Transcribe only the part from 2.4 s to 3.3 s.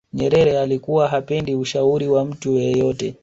yeyote